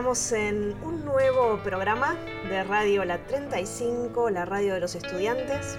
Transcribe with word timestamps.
estamos 0.00 0.32
en 0.32 0.74
un 0.82 1.04
nuevo 1.04 1.58
programa 1.62 2.16
de 2.48 2.64
Radio 2.64 3.04
La 3.04 3.18
35, 3.18 4.30
la 4.30 4.46
radio 4.46 4.72
de 4.72 4.80
los 4.80 4.94
estudiantes. 4.94 5.76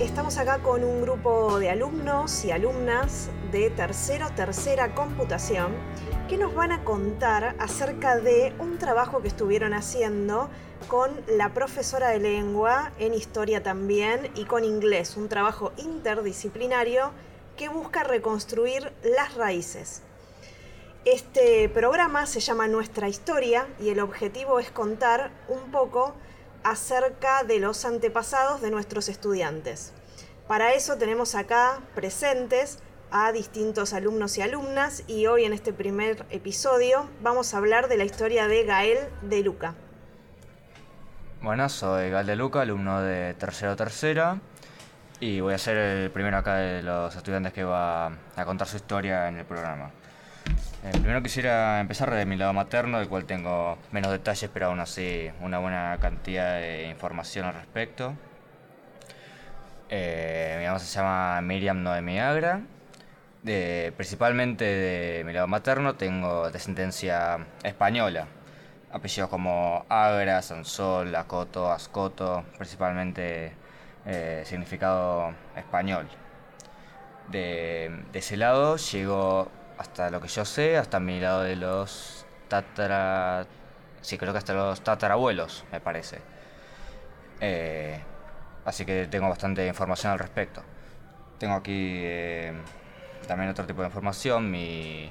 Estamos 0.00 0.38
acá 0.38 0.60
con 0.60 0.82
un 0.82 1.02
grupo 1.02 1.58
de 1.58 1.68
alumnos 1.68 2.46
y 2.46 2.50
alumnas 2.50 3.28
de 3.52 3.68
tercero, 3.68 4.30
tercera 4.34 4.94
computación 4.94 5.74
que 6.30 6.38
nos 6.38 6.54
van 6.54 6.72
a 6.72 6.82
contar 6.82 7.54
acerca 7.58 8.16
de 8.16 8.54
un 8.58 8.78
trabajo 8.78 9.20
que 9.20 9.28
estuvieron 9.28 9.74
haciendo 9.74 10.48
con 10.88 11.10
la 11.28 11.52
profesora 11.52 12.08
de 12.08 12.20
lengua 12.20 12.92
en 12.98 13.12
historia 13.12 13.62
también 13.62 14.30
y 14.34 14.46
con 14.46 14.64
inglés, 14.64 15.14
un 15.18 15.28
trabajo 15.28 15.72
interdisciplinario 15.76 17.10
que 17.58 17.68
busca 17.68 18.02
reconstruir 18.02 18.94
las 19.02 19.34
raíces. 19.34 20.00
Este 21.06 21.68
programa 21.68 22.26
se 22.26 22.40
llama 22.40 22.66
Nuestra 22.66 23.08
Historia 23.08 23.68
y 23.78 23.90
el 23.90 24.00
objetivo 24.00 24.58
es 24.58 24.72
contar 24.72 25.30
un 25.46 25.70
poco 25.70 26.16
acerca 26.64 27.44
de 27.44 27.60
los 27.60 27.84
antepasados 27.84 28.60
de 28.60 28.72
nuestros 28.72 29.08
estudiantes. 29.08 29.92
Para 30.48 30.72
eso 30.72 30.98
tenemos 30.98 31.36
acá 31.36 31.78
presentes 31.94 32.80
a 33.12 33.30
distintos 33.30 33.92
alumnos 33.92 34.36
y 34.36 34.42
alumnas 34.42 35.04
y 35.06 35.28
hoy 35.28 35.44
en 35.44 35.52
este 35.52 35.72
primer 35.72 36.26
episodio 36.30 37.08
vamos 37.22 37.54
a 37.54 37.58
hablar 37.58 37.86
de 37.86 37.98
la 37.98 38.04
historia 38.04 38.48
de 38.48 38.64
Gael 38.64 38.98
de 39.22 39.42
Luca. 39.44 39.74
Bueno, 41.40 41.68
soy 41.68 42.10
Gael 42.10 42.26
de 42.26 42.34
Luca, 42.34 42.62
alumno 42.62 43.00
de 43.00 43.32
tercero 43.34 43.76
tercera 43.76 44.40
y 45.20 45.38
voy 45.38 45.54
a 45.54 45.58
ser 45.58 45.76
el 45.76 46.10
primero 46.10 46.36
acá 46.36 46.56
de 46.56 46.82
los 46.82 47.14
estudiantes 47.14 47.52
que 47.52 47.62
va 47.62 48.06
a 48.06 48.44
contar 48.44 48.66
su 48.66 48.74
historia 48.74 49.28
en 49.28 49.36
el 49.36 49.44
programa. 49.44 49.92
Eh, 50.86 50.90
primero 50.92 51.20
quisiera 51.22 51.80
empezar 51.80 52.14
de 52.14 52.24
mi 52.26 52.36
lado 52.36 52.52
materno, 52.52 52.98
del 52.98 53.08
cual 53.08 53.24
tengo 53.24 53.76
menos 53.90 54.12
detalles, 54.12 54.48
pero 54.52 54.66
aún 54.66 54.78
así 54.78 55.30
una 55.40 55.58
buena 55.58 55.98
cantidad 56.00 56.60
de 56.60 56.88
información 56.88 57.44
al 57.46 57.54
respecto. 57.54 58.14
Eh, 59.88 60.56
mi 60.60 60.66
mamá 60.66 60.78
se 60.78 60.86
llama 60.94 61.40
Miriam 61.42 61.82
Noemi 61.82 62.20
Agra. 62.20 62.60
principalmente 63.96 64.64
de 64.64 65.24
mi 65.24 65.32
lado 65.32 65.46
materno 65.48 65.94
tengo 65.96 66.50
descendencia 66.50 67.46
española. 67.62 68.26
Apellidos 68.92 69.28
como 69.28 69.84
Agra, 69.88 70.42
Sansol, 70.42 71.14
Acoto, 71.14 71.70
Ascoto, 71.72 72.44
principalmente 72.56 73.52
eh, 74.06 74.42
significado 74.44 75.34
español. 75.56 76.08
De, 77.28 78.04
de 78.12 78.18
ese 78.20 78.36
lado 78.36 78.76
llegó 78.76 79.50
hasta 79.78 80.10
lo 80.10 80.20
que 80.20 80.28
yo 80.28 80.44
sé, 80.44 80.76
hasta 80.76 81.00
mi 81.00 81.20
lado 81.20 81.42
de 81.42 81.56
los 81.56 82.26
tatara... 82.48 83.46
Sí, 84.00 84.18
creo 84.18 84.32
que 84.32 84.38
hasta 84.38 84.54
los 84.54 84.82
tatarabuelos, 84.82 85.64
me 85.72 85.80
parece. 85.80 86.20
Eh, 87.40 88.00
así 88.64 88.84
que 88.84 89.06
tengo 89.06 89.28
bastante 89.28 89.66
información 89.66 90.12
al 90.12 90.18
respecto. 90.18 90.62
Tengo 91.38 91.54
aquí 91.54 92.00
eh, 92.04 92.52
también 93.26 93.50
otro 93.50 93.66
tipo 93.66 93.82
de 93.82 93.88
información. 93.88 94.50
Mi, 94.50 95.10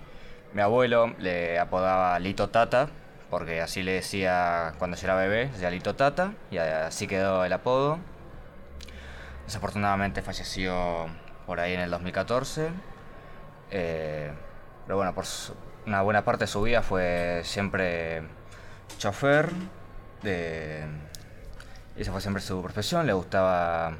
mi 0.53 0.61
abuelo 0.61 1.13
le 1.19 1.59
apodaba 1.59 2.17
Lito 2.19 2.49
Tata, 2.49 2.89
porque 3.29 3.61
así 3.61 3.83
le 3.83 3.93
decía 3.93 4.73
cuando 4.79 4.97
yo 4.97 5.05
era 5.07 5.15
bebé, 5.15 5.47
decía 5.47 5.69
Lito 5.69 5.95
Tata, 5.95 6.33
y 6.51 6.57
así 6.57 7.07
quedó 7.07 7.43
el 7.43 7.53
apodo. 7.53 7.99
Desafortunadamente 9.45 10.21
falleció 10.21 11.07
por 11.45 11.59
ahí 11.59 11.73
en 11.73 11.81
el 11.81 11.91
2014. 11.91 12.69
Eh, 13.71 14.31
pero 14.85 14.97
bueno, 14.97 15.13
por 15.13 15.25
una 15.85 16.01
buena 16.01 16.23
parte 16.23 16.45
de 16.45 16.47
su 16.47 16.61
vida 16.61 16.81
fue 16.81 17.41
siempre 17.43 18.23
chofer. 18.97 19.51
De, 20.21 20.85
esa 21.95 22.11
fue 22.11 22.21
siempre 22.21 22.41
su 22.41 22.61
profesión, 22.61 23.05
le 23.05 23.13
gustaba 23.13 23.93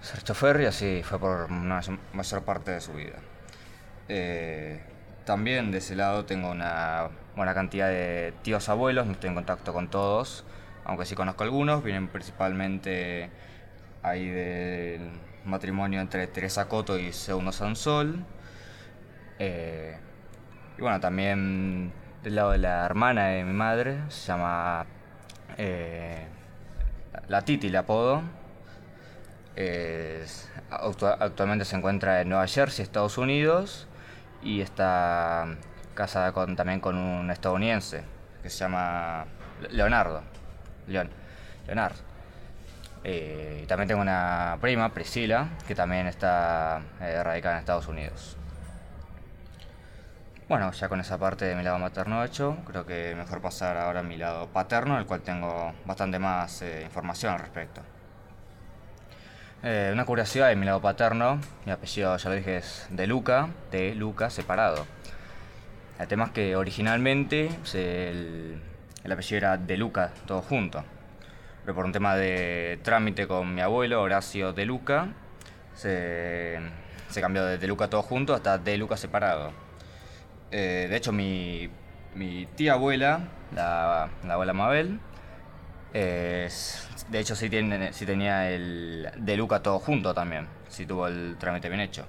ser 0.00 0.22
chofer 0.22 0.60
y 0.62 0.64
así 0.66 1.02
fue 1.04 1.18
por 1.18 1.50
una 1.50 1.80
mayor 2.12 2.42
parte 2.42 2.72
de 2.72 2.80
su 2.80 2.92
vida. 2.92 3.16
Eh, 4.08 4.80
también 5.24 5.70
de 5.70 5.78
ese 5.78 5.94
lado 5.94 6.24
tengo 6.24 6.50
una 6.50 7.10
buena 7.36 7.54
cantidad 7.54 7.88
de 7.88 8.34
tíos 8.42 8.68
abuelos, 8.68 9.06
no 9.06 9.12
estoy 9.12 9.28
en 9.28 9.36
contacto 9.36 9.72
con 9.72 9.88
todos, 9.88 10.44
aunque 10.84 11.06
sí 11.06 11.14
conozco 11.14 11.44
algunos, 11.44 11.84
vienen 11.84 12.08
principalmente 12.08 13.30
ahí 14.02 14.28
del 14.28 15.10
matrimonio 15.44 16.00
entre 16.00 16.26
Teresa 16.26 16.68
Coto 16.68 16.98
y 16.98 17.12
Segundo 17.12 17.52
Sansol. 17.52 18.24
Eh, 19.38 19.96
y 20.80 20.82
bueno, 20.82 20.98
también 20.98 21.92
del 22.22 22.36
lado 22.36 22.52
de 22.52 22.58
la 22.58 22.86
hermana 22.86 23.26
de 23.26 23.44
mi 23.44 23.52
madre, 23.52 23.98
se 24.08 24.28
llama 24.28 24.86
eh, 25.58 26.26
La 27.28 27.42
Titi, 27.42 27.68
le 27.68 27.76
apodo. 27.76 28.22
actualmente 30.70 31.66
se 31.66 31.76
encuentra 31.76 32.22
en 32.22 32.30
Nueva 32.30 32.46
Jersey, 32.46 32.82
Estados 32.82 33.18
Unidos, 33.18 33.88
y 34.42 34.62
está 34.62 35.54
casada 35.94 36.32
también 36.56 36.80
con 36.80 36.96
un 36.96 37.30
estadounidense 37.30 38.02
que 38.42 38.48
se 38.48 38.60
llama 38.60 39.26
Leonardo. 39.70 40.22
Leon, 40.86 41.10
Leonardo. 41.66 41.98
Eh, 43.04 43.66
también 43.68 43.88
tengo 43.88 44.00
una 44.00 44.56
prima, 44.62 44.94
Priscila, 44.94 45.46
que 45.68 45.74
también 45.74 46.06
está 46.06 46.80
eh, 47.02 47.22
radicada 47.22 47.56
en 47.56 47.60
Estados 47.60 47.86
Unidos. 47.86 48.38
Bueno, 50.50 50.72
ya 50.72 50.88
con 50.88 50.98
esa 50.98 51.16
parte 51.16 51.44
de 51.44 51.54
mi 51.54 51.62
lado 51.62 51.78
materno 51.78 52.24
hecho, 52.24 52.56
creo 52.66 52.84
que 52.84 53.14
mejor 53.14 53.40
pasar 53.40 53.76
ahora 53.76 54.00
a 54.00 54.02
mi 54.02 54.16
lado 54.16 54.48
paterno, 54.48 54.98
el 54.98 55.06
cual 55.06 55.20
tengo 55.20 55.72
bastante 55.84 56.18
más 56.18 56.60
eh, 56.62 56.82
información 56.82 57.34
al 57.34 57.38
respecto. 57.38 57.82
Eh, 59.62 59.90
una 59.92 60.04
curiosidad 60.04 60.48
de 60.48 60.56
mi 60.56 60.66
lado 60.66 60.80
paterno, 60.80 61.40
mi 61.64 61.70
apellido 61.70 62.16
ya 62.16 62.30
lo 62.30 62.34
dije 62.34 62.56
es 62.56 62.88
de 62.90 63.06
Luca, 63.06 63.48
de 63.70 63.94
Luca 63.94 64.28
separado. 64.28 64.86
El 66.00 66.08
tema 66.08 66.24
es 66.24 66.30
que 66.32 66.56
originalmente 66.56 67.48
el, 67.74 68.60
apellido 69.08 69.36
era 69.36 69.56
de 69.56 69.76
Luca, 69.76 70.10
todo 70.26 70.42
junto. 70.42 70.82
Pero 71.62 71.76
por 71.76 71.84
un 71.84 71.92
tema 71.92 72.16
de 72.16 72.80
trámite 72.82 73.28
con 73.28 73.54
mi 73.54 73.60
abuelo, 73.60 74.02
Horacio 74.02 74.52
de 74.52 74.64
Luca, 74.64 75.10
se, 75.74 76.58
se 77.08 77.20
cambió 77.20 77.44
de 77.44 77.56
de 77.56 77.68
Luca 77.68 77.88
todo 77.88 78.02
junto 78.02 78.34
hasta 78.34 78.58
de 78.58 78.76
Luca 78.78 78.96
separado. 78.96 79.69
Eh, 80.50 80.86
de 80.90 80.96
hecho, 80.96 81.12
mi, 81.12 81.68
tía 82.56 82.74
abuela, 82.74 83.28
la, 83.54 84.08
abuela 84.28 84.52
Mabel, 84.52 85.00
de 85.92 86.48
hecho 87.18 87.34
sí, 87.34 87.50
tiene, 87.50 87.90
tenía 87.92 88.50
el 88.50 89.10
de 89.16 89.36
Luca 89.36 89.62
todo 89.62 89.78
junto 89.78 90.14
también, 90.14 90.46
sí 90.68 90.86
tuvo 90.86 91.06
el 91.08 91.36
trámite 91.38 91.68
bien 91.68 91.80
hecho. 91.80 92.06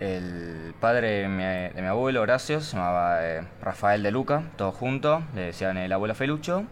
El 0.00 0.74
padre 0.78 1.28
de 1.28 1.28
mi, 1.28 1.86
abuelo, 1.88 2.22
Horacio, 2.22 2.60
se 2.60 2.76
llamaba 2.76 3.26
eh, 3.26 3.44
Rafael 3.60 4.00
de 4.02 4.12
Luca, 4.12 4.44
todo 4.56 4.70
junto, 4.70 5.24
le 5.34 5.46
decían 5.46 5.76
el 5.76 5.92
abuelo 5.92 6.14
Felucho. 6.14 6.64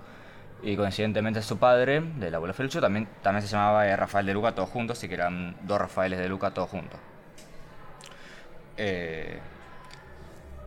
Y 0.63 0.77
coincidentemente 0.77 1.43
su 1.43 1.59
padre, 1.59 2.01
del 2.01 2.35
abuelo 2.35 2.55
Felucho, 2.55 2.81
también, 2.81 3.09
se 3.23 3.47
llamaba 3.49 3.87
eh, 3.89 3.97
Rafael 3.97 4.27
de 4.27 4.33
Luca, 4.33 4.53
todo 4.53 4.67
junto, 4.67 4.93
así 4.93 5.09
que 5.09 5.15
eran 5.15 5.57
dos 5.63 5.81
Rafaeles 5.81 6.21
de 6.21 6.29
Luca, 6.29 6.53
todos 6.53 6.71
juntos. 6.71 7.01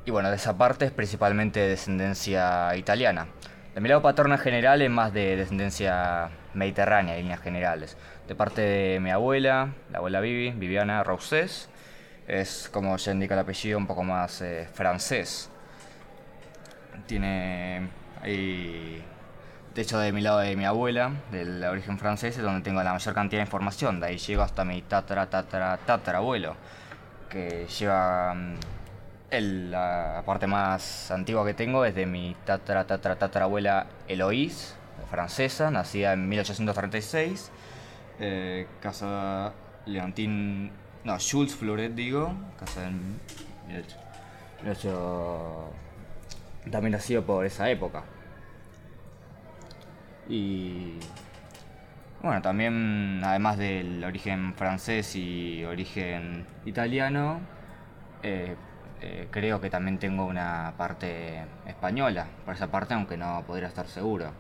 Y 0.09 0.11
bueno, 0.11 0.31
de 0.31 0.37
esa 0.37 0.57
parte 0.57 0.85
es 0.85 0.91
principalmente 0.91 1.59
descendencia 1.59 2.75
italiana. 2.75 3.27
De 3.75 3.79
mi 3.79 3.89
lado 3.89 4.01
paterno 4.01 4.33
en 4.33 4.39
general 4.41 4.81
es 4.81 4.89
más 4.89 5.13
de 5.13 5.35
descendencia 5.35 6.31
mediterránea, 6.55 7.15
en 7.15 7.21
líneas 7.21 7.41
generales. 7.41 7.95
De 8.27 8.33
parte 8.33 8.59
de 8.59 8.99
mi 8.99 9.11
abuela, 9.11 9.75
la 9.91 9.99
abuela 9.99 10.19
Vivi, 10.19 10.49
Viviana 10.49 11.03
Rousses, 11.03 11.69
es 12.27 12.71
como 12.73 12.97
ya 12.97 13.11
indica 13.11 13.35
el 13.35 13.41
apellido 13.41 13.77
un 13.77 13.85
poco 13.85 14.03
más 14.03 14.41
eh, 14.41 14.67
francés. 14.73 15.51
Tiene 17.05 17.87
ahí, 18.23 19.03
de 19.75 19.81
hecho 19.83 19.99
de 19.99 20.11
mi 20.11 20.21
lado 20.21 20.39
de 20.39 20.55
mi 20.55 20.65
abuela, 20.65 21.11
del 21.29 21.63
origen 21.65 21.99
francés, 21.99 22.35
es 22.35 22.41
donde 22.41 22.63
tengo 22.63 22.81
la 22.81 22.93
mayor 22.93 23.13
cantidad 23.13 23.41
de 23.41 23.45
información. 23.45 23.99
De 23.99 24.07
ahí 24.07 24.17
llego 24.17 24.41
hasta 24.41 24.65
mi 24.65 24.81
tatara, 24.81 25.29
tatara, 25.29 25.77
tatara 25.77 26.17
abuelo, 26.17 26.55
que 27.29 27.67
lleva 27.67 28.35
la 29.31 30.23
parte 30.25 30.47
más 30.47 31.11
antigua 31.11 31.45
que 31.45 31.53
tengo 31.53 31.85
es 31.85 31.93
de 31.95 32.05
mi 32.05 32.35
tatara, 32.45 32.85
tatara, 32.85 33.17
tatarabuela 33.17 33.87
Eloise, 34.07 34.73
francesa, 35.09 35.69
nacida 35.71 36.13
en 36.13 36.27
1836, 36.27 37.51
eh, 38.19 38.67
casa 38.81 39.53
Leontín, 39.85 40.71
no, 41.03 41.17
Jules 41.19 41.55
Floret 41.55 41.93
digo, 41.93 42.33
casa 42.59 42.87
en 42.87 43.19
18, 44.63 45.73
también 46.71 46.91
nacido 46.93 47.23
por 47.23 47.45
esa 47.45 47.69
época. 47.69 48.03
Y 50.27 50.99
bueno, 52.21 52.41
también 52.41 53.21
además 53.23 53.57
del 53.57 54.03
origen 54.03 54.53
francés 54.53 55.15
y 55.15 55.63
origen 55.65 56.45
italiano, 56.65 57.39
eh, 58.21 58.55
eh, 59.01 59.27
creo 59.31 59.61
que 59.61 59.69
también 59.69 59.97
tengo 59.97 60.25
una 60.25 60.73
parte 60.77 61.43
española, 61.65 62.27
por 62.45 62.55
esa 62.55 62.67
parte, 62.67 62.93
aunque 62.93 63.17
no 63.17 63.43
podría 63.47 63.67
estar 63.67 63.87
seguro. 63.87 64.31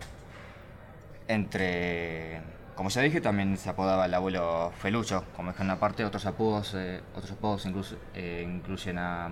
Entre, 1.27 2.41
como 2.75 2.89
ya 2.89 3.01
dije, 3.01 3.21
también 3.21 3.57
se 3.57 3.69
apodaba 3.69 4.05
el 4.05 4.13
abuelo 4.13 4.71
Felucho, 4.79 5.23
como 5.35 5.51
dije 5.51 5.63
en 5.63 5.69
una 5.69 5.79
parte, 5.79 6.03
otros 6.03 6.25
apodos, 6.25 6.73
eh, 6.75 7.01
otros 7.15 7.31
apodos 7.31 7.65
incluso, 7.65 7.95
eh, 8.15 8.43
incluyen 8.45 8.97
a 8.97 9.29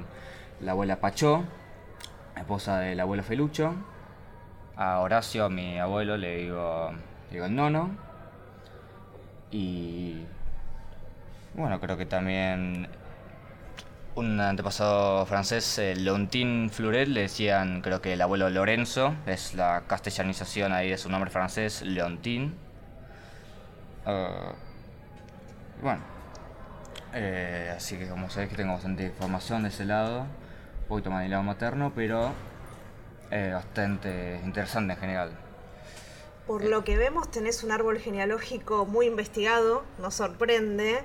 la 0.62 0.72
abuela 0.72 1.00
Pachó, 1.02 1.44
esposa 2.36 2.80
del 2.80 3.00
abuelo 3.00 3.24
Felucho, 3.24 3.74
a 4.78 5.00
Horacio, 5.00 5.50
mi 5.50 5.80
abuelo, 5.80 6.18
le 6.18 6.38
digo, 6.38 6.92
le 7.30 7.34
digo 7.34 7.46
el 7.46 7.56
nono, 7.56 7.90
y 9.52 10.26
bueno, 11.56 11.80
creo 11.80 11.98
que 11.98 12.06
también 12.06 12.88
un 14.18 14.42
antepasado 14.42 15.28
francés, 15.28 15.78
eh, 15.78 15.94
Fleuret, 16.72 17.08
le 17.08 17.22
decían, 17.22 17.82
creo 17.82 18.02
que 18.02 18.14
el 18.14 18.22
abuelo 18.22 18.50
Lorenzo, 18.50 19.16
es 19.28 19.54
la 19.54 19.84
castellanización 19.86 20.74
ahí 20.74 20.90
de 20.90 20.98
su 20.98 21.08
nombre 21.08 21.30
francés, 21.30 21.84
Leontin. 21.84 22.56
Ah, 24.08 24.54
bueno, 25.84 26.02
eh, 27.14 27.72
así 27.76 27.98
que 27.98 28.10
como 28.10 28.28
sabéis 28.32 28.50
que 28.50 28.56
tengo 28.56 28.74
bastante 28.74 29.06
información 29.06 29.62
de 29.62 29.70
ese 29.70 29.86
lado, 29.86 30.22
un 30.22 30.88
poquito 30.88 31.12
más 31.12 31.22
del 31.22 31.32
lado 31.32 31.44
materno, 31.44 31.92
pero 31.96 32.32
eh, 33.30 33.52
bastante 33.54 34.42
interesante 34.44 34.94
en 34.94 35.00
general. 35.00 35.32
Por 36.48 36.64
lo 36.64 36.84
que 36.84 36.98
vemos 36.98 37.30
tenés 37.30 37.64
un 37.64 37.72
árbol 37.72 38.00
genealógico 38.00 38.88
muy 38.88 39.06
investigado, 39.06 39.84
nos 40.00 40.16
sorprende. 40.16 41.04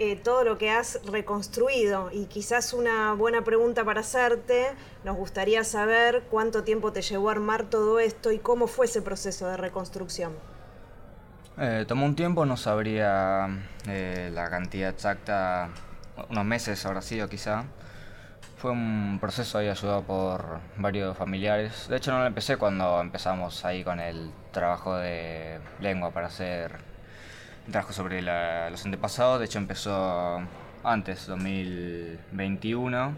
Eh, 0.00 0.16
todo 0.16 0.42
lo 0.42 0.58
que 0.58 0.70
has 0.70 1.00
reconstruido. 1.06 2.10
Y 2.12 2.26
quizás 2.26 2.72
una 2.72 3.12
buena 3.14 3.44
pregunta 3.44 3.84
para 3.84 4.00
hacerte, 4.00 4.72
nos 5.04 5.16
gustaría 5.16 5.62
saber 5.62 6.24
cuánto 6.30 6.64
tiempo 6.64 6.92
te 6.92 7.00
llevó 7.00 7.28
a 7.28 7.32
armar 7.32 7.64
todo 7.64 8.00
esto 8.00 8.32
y 8.32 8.38
cómo 8.40 8.66
fue 8.66 8.86
ese 8.86 9.02
proceso 9.02 9.46
de 9.46 9.56
reconstrucción. 9.56 10.32
Eh, 11.58 11.84
tomó 11.86 12.06
un 12.06 12.16
tiempo, 12.16 12.44
no 12.44 12.56
sabría 12.56 13.46
eh, 13.86 14.30
la 14.34 14.50
cantidad 14.50 14.90
exacta, 14.90 15.70
unos 16.28 16.44
meses 16.44 16.84
habrá 16.84 17.00
sido 17.00 17.28
quizá. 17.28 17.64
Fue 18.56 18.72
un 18.72 19.18
proceso 19.20 19.58
ahí 19.58 19.68
ayudado 19.68 20.02
por 20.02 20.58
varios 20.76 21.16
familiares. 21.16 21.86
De 21.88 21.98
hecho 21.98 22.10
no 22.10 22.18
lo 22.18 22.26
empecé 22.26 22.56
cuando 22.56 23.00
empezamos 23.00 23.64
ahí 23.64 23.84
con 23.84 24.00
el 24.00 24.32
trabajo 24.50 24.96
de 24.96 25.60
lengua 25.80 26.10
para 26.10 26.26
hacer 26.26 26.93
trabajo 27.70 27.92
sobre 27.92 28.22
los 28.22 28.84
antepasados, 28.84 29.38
de 29.40 29.46
hecho 29.46 29.58
empezó 29.58 30.42
antes, 30.82 31.26
2021, 31.26 33.16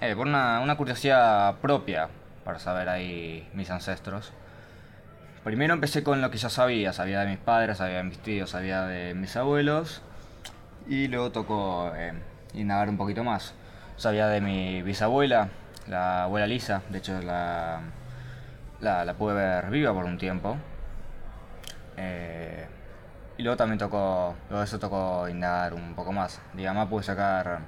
eh, 0.00 0.14
por 0.14 0.26
una, 0.26 0.74
curiosidad 0.76 1.56
propia 1.60 2.08
para 2.44 2.58
saber 2.58 2.88
ahí 2.88 3.48
mis 3.54 3.70
ancestros. 3.70 4.32
Primero 5.44 5.74
empecé 5.74 6.02
con 6.02 6.20
lo 6.20 6.30
que 6.30 6.38
ya 6.38 6.50
sabía, 6.50 6.92
sabía 6.92 7.20
de 7.20 7.26
mis 7.28 7.38
padres, 7.38 7.78
sabía 7.78 7.98
de 7.98 8.04
mis 8.04 8.18
tíos, 8.18 8.50
sabía 8.50 8.82
de 8.82 9.14
mis 9.14 9.36
abuelos, 9.36 10.02
y 10.88 11.08
luego 11.08 11.30
tocó 11.32 11.92
eh, 11.94 12.12
indagar 12.54 12.88
un 12.88 12.96
poquito 12.96 13.24
más. 13.24 13.54
Sabía 13.96 14.26
de 14.28 14.40
mi 14.40 14.82
bisabuela, 14.82 15.48
la 15.86 16.24
abuela 16.24 16.46
Lisa, 16.46 16.82
de 16.90 16.98
hecho 16.98 17.20
la, 17.22 17.80
la, 18.80 19.04
la 19.04 19.14
pude 19.14 19.34
ver 19.34 19.70
viva 19.70 19.92
por 19.92 20.04
un 20.04 20.18
tiempo. 20.18 20.56
Y 23.36 23.42
luego 23.42 23.56
también 23.56 23.78
tocó, 23.78 24.36
luego 24.48 24.60
de 24.60 24.64
eso 24.64 24.78
tocó 24.78 25.28
indagar 25.28 25.74
un 25.74 25.94
poco 25.94 26.12
más. 26.12 26.40
Digamos, 26.54 26.88
pude 26.88 27.02
sacar 27.02 27.60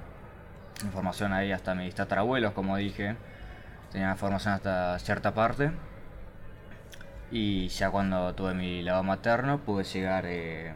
información 0.83 1.33
ahí 1.33 1.51
hasta 1.51 1.75
mis 1.75 1.93
tatarabuelos, 1.93 2.53
como 2.53 2.77
dije. 2.77 3.15
Tenía 3.91 4.11
información 4.11 4.53
hasta 4.53 4.97
cierta 4.99 5.33
parte. 5.33 5.71
Y 7.31 7.67
ya 7.67 7.89
cuando 7.89 8.33
tuve 8.35 8.53
mi 8.53 8.81
lado 8.83 9.03
materno 9.03 9.59
pude 9.59 9.83
llegar, 9.83 10.25
eh, 10.25 10.73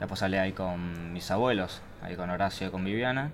después 0.00 0.18
salí 0.18 0.36
ahí 0.36 0.52
con 0.52 1.12
mis 1.12 1.30
abuelos, 1.30 1.80
ahí 2.02 2.16
con 2.16 2.30
Horacio 2.30 2.66
y 2.66 2.70
con 2.70 2.84
Viviana, 2.84 3.30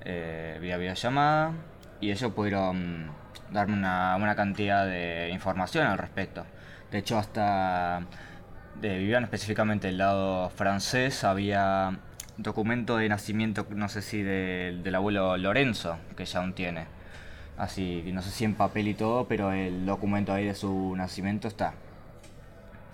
eh, 0.00 0.58
vía 0.60 0.76
videollamada, 0.78 1.52
y 2.00 2.10
ellos 2.10 2.32
pudieron 2.32 3.12
darme 3.52 3.74
una 3.74 4.16
buena 4.16 4.34
cantidad 4.34 4.84
de 4.84 5.30
información 5.30 5.86
al 5.86 5.98
respecto. 5.98 6.44
De 6.90 6.98
hecho, 6.98 7.18
hasta 7.18 8.02
de 8.80 8.98
Vivian, 8.98 9.24
específicamente 9.24 9.88
el 9.88 9.98
lado 9.98 10.50
francés, 10.50 11.24
había 11.24 11.98
documento 12.36 12.96
de 12.96 13.08
nacimiento, 13.08 13.66
no 13.70 13.88
sé 13.88 14.02
si 14.02 14.22
del 14.22 14.94
abuelo 14.94 15.36
Lorenzo, 15.36 15.98
que 16.16 16.24
ya 16.24 16.40
aún 16.40 16.54
tiene. 16.54 16.86
Así, 17.58 18.02
no 18.12 18.22
sé 18.22 18.30
si 18.30 18.44
en 18.44 18.54
papel 18.54 18.88
y 18.88 18.94
todo, 18.94 19.26
pero 19.26 19.52
el 19.52 19.84
documento 19.84 20.32
ahí 20.32 20.46
de 20.46 20.54
su 20.54 20.94
nacimiento 20.96 21.48
está. 21.48 21.74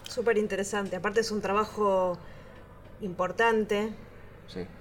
Súper 0.09 0.39
interesante. 0.39 0.97
Aparte 0.97 1.21
es 1.21 1.31
un 1.31 1.41
trabajo 1.41 2.19
importante 3.01 3.91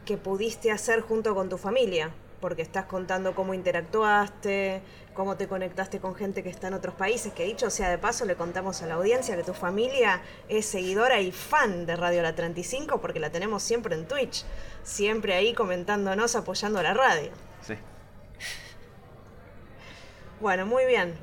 que 0.06 0.18
pudiste 0.18 0.72
hacer 0.72 1.02
junto 1.02 1.36
con 1.36 1.50
tu 1.50 1.58
familia 1.58 2.12
porque 2.40 2.62
estás 2.62 2.86
contando 2.86 3.34
cómo 3.36 3.54
interactuaste, 3.54 4.82
cómo 5.14 5.38
te 5.38 5.48
conectaste 5.48 6.00
con 6.00 6.16
gente 6.16 6.44
que 6.44 6.50
está 6.50 6.68
en 6.68 6.74
otros 6.76 6.96
países, 6.96 7.34
que 7.34 7.46
dicho 7.46 7.70
sea 7.70 7.90
de 7.90 7.98
paso, 7.98 8.26
le 8.26 8.36
contamos 8.36 8.82
a 8.82 8.88
la 8.88 8.96
audiencia 8.96 9.36
que 9.36 9.44
tu 9.44 9.54
familia 9.54 10.22
es 10.50 10.66
seguidora 10.66 11.20
y 11.22 11.32
fan 11.32 11.86
de 11.86 11.96
Radio 11.96 12.22
La 12.22 12.36
35 12.36 13.02
porque 13.02 13.20
la 13.20 13.30
tenemos 13.30 13.64
siempre 13.64 13.96
en 13.96 14.08
Twitch, 14.08 14.46
siempre 14.84 15.34
ahí 15.34 15.54
comentándonos, 15.54 16.36
apoyando 16.36 16.80
a 16.80 16.84
la 16.84 16.94
radio. 16.94 17.32
Sí. 17.62 17.76
Bueno, 20.42 20.66
muy 20.66 20.86
bien. 20.86 21.16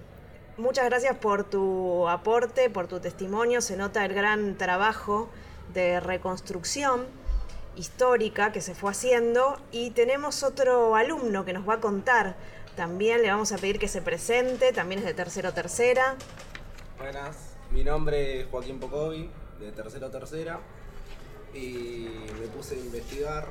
Muchas 0.56 0.85
gracias 0.85 1.17
por 1.17 1.44
tu 1.44 2.08
aporte, 2.08 2.70
por 2.70 2.87
tu 2.87 3.00
testimonio. 3.00 3.61
Se 3.61 3.76
nota 3.76 4.05
el 4.05 4.15
gran 4.15 4.56
trabajo 4.56 5.29
de 5.73 6.00
reconstrucción 6.00 7.06
histórica 7.77 8.53
que 8.53 8.61
se 8.61 8.75
fue 8.75 8.91
haciendo 8.91 9.61
y 9.71 9.91
tenemos 9.91 10.43
otro 10.43 10.95
alumno 10.97 11.45
que 11.45 11.53
nos 11.53 11.69
va 11.69 11.75
a 11.75 11.81
contar. 11.81 12.37
También 12.77 13.23
le 13.23 13.31
vamos 13.31 13.53
a 13.53 13.59
pedir 13.59 13.79
que 13.79 13.89
se 13.89 14.03
presente, 14.03 14.73
también 14.73 15.01
es 15.01 15.07
de 15.07 15.15
tercero 15.15 15.53
tercera. 15.53 16.17
Buenas, 16.99 17.37
mi 17.71 17.85
nombre 17.85 18.41
es 18.41 18.47
Joaquín 18.49 18.79
Pocovi, 18.79 19.31
de 19.61 19.73
tercero 19.73 20.11
tercera, 20.11 20.61
y 21.55 22.08
me 22.41 22.46
puse 22.49 22.77
a 22.77 22.79
investigar 22.79 23.46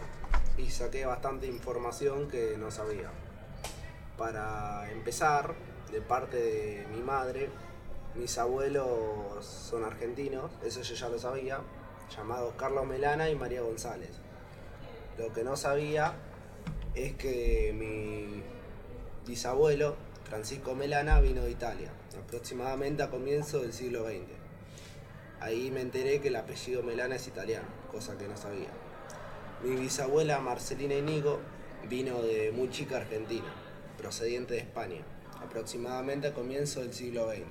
y 0.57 0.69
saqué 0.69 1.05
bastante 1.05 1.48
información 1.48 2.27
que 2.27 2.55
no 2.57 2.72
sabía. 2.72 3.12
Para 4.17 4.91
empezar, 4.91 5.53
de 5.91 6.01
parte 6.01 6.38
de 6.38 6.88
mi 6.88 7.01
madre, 7.01 7.50
mis 8.15 8.38
abuelos 8.38 9.45
son 9.45 9.84
argentinos, 9.84 10.51
eso 10.63 10.81
yo 10.81 10.95
ya 10.95 11.10
lo 11.10 11.19
sabía, 11.19 11.60
llamados 12.15 12.53
Carlos 12.58 12.86
Melana 12.86 13.30
y 13.30 13.36
María 13.36 13.62
González. 13.62 14.10
Lo 15.18 15.34
que 15.34 15.44
no 15.44 15.56
sabía 15.56 16.13
es 16.96 17.13
que 17.13 17.74
mi 17.77 18.44
bisabuelo, 19.27 19.96
Francisco 20.24 20.75
Melana, 20.75 21.20
vino 21.20 21.44
de 21.44 21.51
Italia, 21.51 21.91
aproximadamente 22.20 23.03
a 23.03 23.10
comienzos 23.10 23.62
del 23.62 23.74
siglo 23.74 24.06
XX. 24.06 24.22
Ahí 25.39 25.72
me 25.72 25.82
enteré 25.82 26.22
que 26.22 26.27
el 26.27 26.36
apellido 26.36 26.84
Melana 26.84 27.15
es 27.15 27.27
italiano, 27.27 27.68
cosa 27.91 28.18
que 28.18 28.27
no 28.27 28.38
sabía. 28.38 28.70
Mi 29.63 29.75
bisabuela 29.75 30.39
Marcelina 30.39 30.96
Inigo 30.96 31.39
vino 31.88 32.22
de 32.22 32.51
muy 32.51 32.70
chica 32.70 32.98
Argentina, 32.98 33.51
procediente 33.98 34.53
de 34.56 34.60
España, 34.60 35.01
aproximadamente 35.41 36.27
a 36.27 36.34
comienzos 36.34 36.84
del 36.84 36.94
siglo 36.94 37.30
XX. 37.30 37.46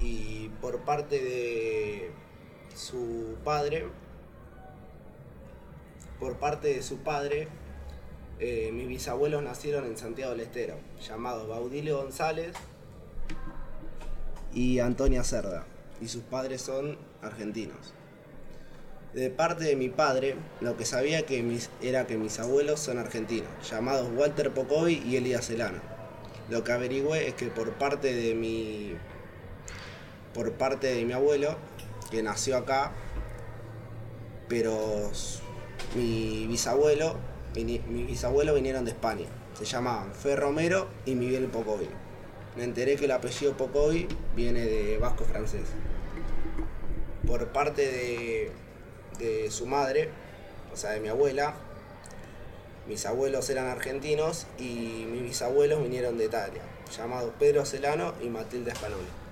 Y 0.00 0.48
por 0.60 0.80
parte 0.84 1.18
de 1.18 2.10
su 2.76 3.36
padre, 3.42 3.86
por 6.20 6.36
parte 6.36 6.68
de 6.68 6.82
su 6.82 6.98
padre, 6.98 7.48
eh, 8.38 8.70
mis 8.72 8.86
bisabuelos 8.86 9.42
nacieron 9.42 9.86
en 9.86 9.96
Santiago 9.96 10.32
del 10.32 10.40
Estero, 10.40 10.76
llamados 11.00 11.48
Baudilio 11.48 11.96
González 12.02 12.54
y 14.52 14.78
Antonia 14.78 15.24
Cerda, 15.24 15.64
y 16.02 16.08
sus 16.08 16.22
padres 16.22 16.60
son 16.60 16.98
argentinos. 17.22 17.94
De 19.14 19.30
parte 19.30 19.64
de 19.64 19.76
mi 19.76 19.88
padre, 19.88 20.36
lo 20.60 20.76
que 20.76 20.84
sabía 20.84 21.24
que 21.24 21.42
mis, 21.42 21.70
era 21.80 22.06
que 22.06 22.18
mis 22.18 22.38
abuelos 22.38 22.80
son 22.80 22.98
argentinos, 22.98 23.48
llamados 23.70 24.10
Walter 24.14 24.52
Pocovi 24.52 25.02
y 25.06 25.16
Elías 25.16 25.48
Elano. 25.48 25.80
Lo 26.50 26.62
que 26.62 26.72
averigüé 26.72 27.26
es 27.26 27.34
que 27.34 27.46
por 27.46 27.72
parte 27.72 28.14
de 28.14 28.34
mi 28.34 28.94
por 30.34 30.52
parte 30.52 30.88
de 30.88 31.02
mi 31.06 31.14
abuelo 31.14 31.56
que 32.10 32.22
nació 32.22 32.56
acá, 32.56 32.92
pero 34.48 35.10
mi 35.94 36.46
bisabuelo, 36.46 37.16
mi, 37.54 37.78
bisabuelo 37.78 38.54
vinieron 38.54 38.84
de 38.84 38.92
España. 38.92 39.26
Se 39.54 39.64
llamaban 39.64 40.14
Fer 40.14 40.38
Romero 40.38 40.88
y 41.04 41.14
Miguel 41.14 41.46
Pocovi. 41.46 41.88
Me 42.56 42.64
enteré 42.64 42.96
que 42.96 43.06
el 43.06 43.10
apellido 43.10 43.56
Pocovi 43.56 44.08
viene 44.34 44.64
de 44.64 44.98
vasco 44.98 45.24
francés. 45.24 45.64
Por 47.26 47.48
parte 47.48 47.82
de, 47.82 48.52
de 49.18 49.50
su 49.50 49.66
madre, 49.66 50.10
o 50.72 50.76
sea, 50.76 50.92
de 50.92 51.00
mi 51.00 51.08
abuela, 51.08 51.54
mis 52.86 53.04
abuelos 53.04 53.50
eran 53.50 53.66
argentinos 53.66 54.46
y 54.58 55.06
mis 55.10 55.22
bisabuelos 55.22 55.82
vinieron 55.82 56.18
de 56.18 56.26
Italia, 56.26 56.62
llamados 56.96 57.32
Pedro 57.38 57.64
Celano 57.64 58.14
y 58.22 58.28
Matilde 58.28 58.72
Spanoli. 58.72 59.25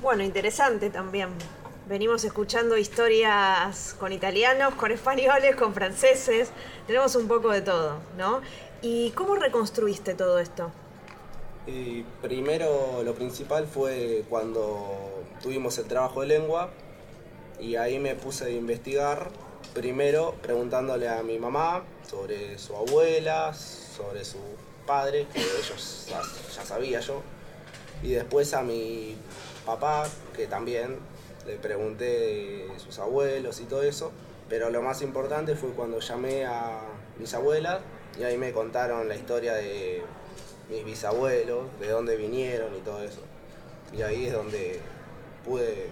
Bueno, 0.00 0.22
interesante 0.22 0.90
también. 0.90 1.30
Venimos 1.88 2.22
escuchando 2.22 2.76
historias 2.76 3.96
con 3.98 4.12
italianos, 4.12 4.74
con 4.74 4.92
españoles, 4.92 5.56
con 5.56 5.74
franceses. 5.74 6.50
Tenemos 6.86 7.16
un 7.16 7.26
poco 7.26 7.50
de 7.50 7.62
todo, 7.62 7.98
¿no? 8.16 8.40
¿Y 8.80 9.10
cómo 9.10 9.34
reconstruiste 9.34 10.14
todo 10.14 10.38
esto? 10.38 10.70
Y 11.66 12.02
primero 12.22 13.02
lo 13.04 13.14
principal 13.14 13.66
fue 13.66 14.24
cuando 14.28 15.24
tuvimos 15.42 15.76
el 15.78 15.86
trabajo 15.86 16.20
de 16.20 16.28
lengua 16.28 16.70
y 17.58 17.74
ahí 17.74 17.98
me 17.98 18.14
puse 18.14 18.44
a 18.44 18.50
investigar, 18.50 19.30
primero 19.74 20.36
preguntándole 20.40 21.08
a 21.08 21.22
mi 21.24 21.38
mamá 21.38 21.82
sobre 22.08 22.56
su 22.58 22.76
abuela, 22.76 23.52
sobre 23.52 24.24
su 24.24 24.38
padre, 24.86 25.26
que 25.32 25.40
ellos 25.40 26.06
ya, 26.08 26.64
sabía 26.64 27.00
yo, 27.00 27.20
y 28.02 28.10
después 28.12 28.54
a 28.54 28.62
mi 28.62 29.16
papá, 29.68 30.08
que 30.34 30.46
también 30.46 30.96
le 31.46 31.56
pregunté 31.56 32.66
de 32.72 32.78
sus 32.78 32.98
abuelos 32.98 33.60
y 33.60 33.64
todo 33.64 33.82
eso, 33.82 34.12
pero 34.48 34.70
lo 34.70 34.80
más 34.80 35.02
importante 35.02 35.54
fue 35.56 35.70
cuando 35.72 36.00
llamé 36.00 36.46
a 36.46 36.80
mis 37.18 37.34
abuelas 37.34 37.80
y 38.18 38.22
ahí 38.22 38.38
me 38.38 38.52
contaron 38.52 39.08
la 39.08 39.14
historia 39.14 39.52
de 39.52 40.02
mis 40.70 40.86
bisabuelos, 40.86 41.66
de 41.80 41.88
dónde 41.88 42.16
vinieron 42.16 42.74
y 42.74 42.80
todo 42.80 43.02
eso. 43.02 43.20
Y 43.92 44.00
ahí 44.00 44.26
es 44.26 44.32
donde 44.32 44.80
pude 45.44 45.88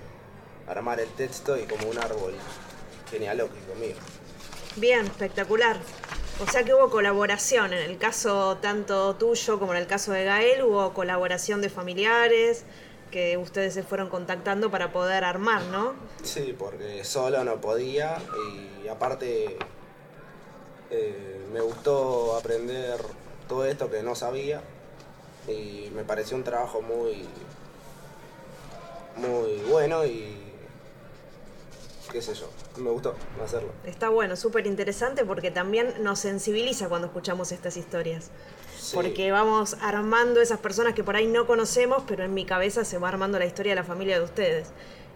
armar 0.66 0.98
el 0.98 1.08
texto 1.10 1.58
y 1.58 1.64
como 1.64 1.90
un 1.90 1.98
árbol 1.98 2.32
genealógico 3.10 3.74
mío. 3.78 3.96
Bien, 4.76 5.04
espectacular. 5.04 5.76
O 6.40 6.50
sea 6.50 6.64
que 6.64 6.72
hubo 6.72 6.90
colaboración, 6.90 7.74
en 7.74 7.90
el 7.90 7.98
caso 7.98 8.56
tanto 8.56 9.16
tuyo 9.16 9.58
como 9.58 9.72
en 9.72 9.80
el 9.80 9.86
caso 9.86 10.12
de 10.12 10.24
Gael, 10.24 10.62
hubo 10.62 10.94
colaboración 10.94 11.60
de 11.60 11.68
familiares 11.68 12.64
que 13.16 13.38
ustedes 13.38 13.72
se 13.72 13.82
fueron 13.82 14.10
contactando 14.10 14.70
para 14.70 14.92
poder 14.92 15.24
armar, 15.24 15.62
¿no? 15.72 15.94
Sí, 16.22 16.54
porque 16.58 17.02
solo 17.02 17.44
no 17.44 17.62
podía 17.62 18.18
y 18.82 18.88
aparte 18.88 19.56
eh, 20.90 21.46
me 21.50 21.62
gustó 21.62 22.36
aprender 22.36 23.00
todo 23.48 23.64
esto 23.64 23.90
que 23.90 24.02
no 24.02 24.14
sabía 24.14 24.60
y 25.48 25.90
me 25.94 26.04
pareció 26.04 26.36
un 26.36 26.44
trabajo 26.44 26.82
muy 26.82 27.26
muy 29.16 29.62
bueno 29.70 30.04
y 30.04 30.36
qué 32.12 32.20
sé 32.20 32.34
yo, 32.34 32.50
me 32.76 32.90
gustó 32.90 33.14
hacerlo. 33.42 33.70
Está 33.86 34.10
bueno, 34.10 34.36
súper 34.36 34.66
interesante 34.66 35.24
porque 35.24 35.50
también 35.50 35.94
nos 36.00 36.18
sensibiliza 36.18 36.90
cuando 36.90 37.06
escuchamos 37.06 37.50
estas 37.50 37.78
historias. 37.78 38.30
Porque 38.94 39.30
vamos 39.32 39.76
armando 39.80 40.40
esas 40.40 40.58
personas 40.58 40.94
que 40.94 41.04
por 41.04 41.16
ahí 41.16 41.26
no 41.26 41.46
conocemos, 41.46 42.02
pero 42.06 42.24
en 42.24 42.34
mi 42.34 42.44
cabeza 42.44 42.84
se 42.84 42.98
va 42.98 43.08
armando 43.08 43.38
la 43.38 43.46
historia 43.46 43.72
de 43.72 43.76
la 43.76 43.84
familia 43.84 44.18
de 44.18 44.24
ustedes. 44.24 44.68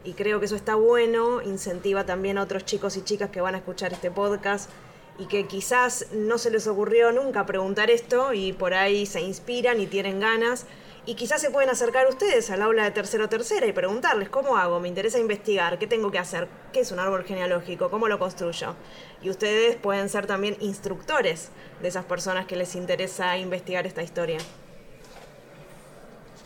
Y 0.04 0.14
creo 0.14 0.40
que 0.40 0.46
eso 0.46 0.56
está 0.56 0.74
bueno, 0.74 1.42
incentiva 1.42 2.06
también 2.06 2.38
a 2.38 2.42
otros 2.42 2.64
chicos 2.64 2.96
y 2.96 3.02
chicas 3.02 3.30
que 3.30 3.40
van 3.40 3.54
a 3.54 3.58
escuchar 3.58 3.92
este 3.92 4.10
podcast 4.10 4.70
y 5.18 5.26
que 5.26 5.46
quizás 5.46 6.06
no 6.12 6.38
se 6.38 6.50
les 6.50 6.66
ocurrió 6.66 7.12
nunca 7.12 7.44
preguntar 7.44 7.90
esto 7.90 8.32
y 8.32 8.54
por 8.54 8.72
ahí 8.72 9.04
se 9.04 9.20
inspiran 9.20 9.78
y 9.80 9.86
tienen 9.86 10.20
ganas. 10.20 10.64
Y 11.06 11.14
quizás 11.14 11.40
se 11.40 11.50
pueden 11.50 11.70
acercar 11.70 12.06
ustedes 12.08 12.50
al 12.50 12.60
aula 12.60 12.84
de 12.84 12.90
tercero 12.90 13.28
tercera 13.28 13.66
y 13.66 13.72
preguntarles 13.72 14.28
cómo 14.28 14.56
hago, 14.56 14.80
me 14.80 14.88
interesa 14.88 15.18
investigar, 15.18 15.78
qué 15.78 15.86
tengo 15.86 16.10
que 16.10 16.18
hacer, 16.18 16.46
qué 16.72 16.80
es 16.80 16.92
un 16.92 16.98
árbol 16.98 17.24
genealógico, 17.24 17.90
cómo 17.90 18.06
lo 18.06 18.18
construyo. 18.18 18.74
Y 19.22 19.30
ustedes 19.30 19.76
pueden 19.76 20.08
ser 20.10 20.26
también 20.26 20.56
instructores 20.60 21.48
de 21.80 21.88
esas 21.88 22.04
personas 22.04 22.46
que 22.46 22.56
les 22.56 22.74
interesa 22.74 23.38
investigar 23.38 23.86
esta 23.86 24.02
historia. 24.02 24.38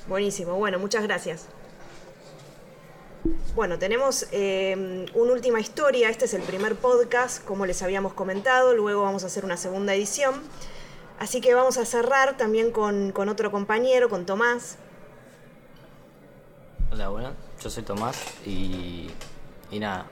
Buenísimo, 0.06 0.54
bueno, 0.54 0.78
muchas 0.78 1.02
gracias. 1.02 1.46
Bueno, 3.54 3.78
tenemos 3.78 4.26
eh, 4.32 5.06
una 5.14 5.32
última 5.32 5.58
historia, 5.58 6.10
este 6.10 6.26
es 6.26 6.34
el 6.34 6.42
primer 6.42 6.76
podcast, 6.76 7.44
como 7.44 7.66
les 7.66 7.82
habíamos 7.82 8.12
comentado, 8.12 8.74
luego 8.74 9.02
vamos 9.02 9.24
a 9.24 9.26
hacer 9.26 9.44
una 9.44 9.56
segunda 9.56 9.94
edición. 9.94 10.34
Así 11.18 11.40
que 11.40 11.54
vamos 11.54 11.78
a 11.78 11.84
cerrar 11.84 12.36
también 12.36 12.70
con, 12.70 13.12
con 13.12 13.28
otro 13.28 13.50
compañero, 13.50 14.08
con 14.08 14.26
Tomás. 14.26 14.78
Hola, 16.92 17.08
buenas. 17.08 17.32
Yo 17.62 17.70
soy 17.70 17.82
Tomás 17.82 18.22
y, 18.46 19.10
y 19.70 19.78
nada. 19.78 20.06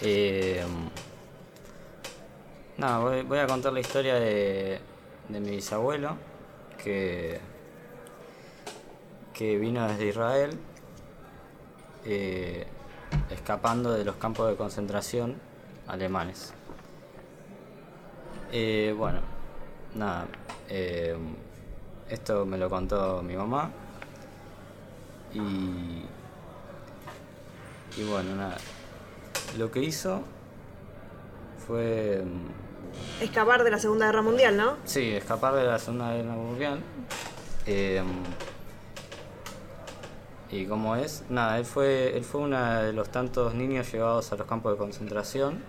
Eh, 0.00 0.64
nada, 2.76 3.22
voy, 3.22 3.38
a 3.38 3.46
contar 3.46 3.72
la 3.72 3.80
historia 3.80 4.16
de, 4.16 4.80
de 5.28 5.40
mi 5.40 5.50
bisabuelo 5.50 6.16
que, 6.82 7.38
que 9.32 9.56
vino 9.58 9.86
desde 9.86 10.06
Israel 10.06 10.58
eh, 12.04 12.66
escapando 13.30 13.92
de 13.92 14.04
los 14.04 14.16
campos 14.16 14.50
de 14.50 14.56
concentración 14.56 15.40
alemanes. 15.86 16.52
Eh, 18.50 18.94
bueno, 18.96 19.20
nada, 19.94 20.26
eh, 20.68 21.16
esto 22.08 22.44
me 22.46 22.58
lo 22.58 22.68
contó 22.70 23.22
mi 23.22 23.36
mamá 23.36 23.70
y, 25.34 25.38
y 27.96 28.04
bueno, 28.08 28.34
nada, 28.36 28.56
lo 29.58 29.70
que 29.70 29.80
hizo 29.80 30.22
fue, 31.66 32.22
mm, 32.24 33.22
Escapar 33.22 33.64
de 33.64 33.70
la 33.70 33.78
Segunda 33.78 34.06
Guerra 34.06 34.22
Mundial, 34.22 34.56
¿no? 34.56 34.76
sí, 34.84 35.14
escapar 35.14 35.54
de 35.54 35.64
la 35.64 35.78
Segunda 35.78 36.12
Guerra 36.12 36.32
Mundial. 36.32 36.80
eh, 37.66 38.02
y 40.50 40.66
como 40.66 40.96
es, 40.96 41.24
nada, 41.30 41.58
él 41.58 41.64
fue, 41.64 42.14
él 42.14 42.24
fue 42.24 42.42
uno 42.42 42.82
de 42.82 42.92
los 42.92 43.08
tantos 43.08 43.54
niños 43.54 43.90
llevados 43.90 44.32
a 44.32 44.36
los 44.36 44.46
campos 44.46 44.72
de 44.72 44.78
concentración 44.78 45.62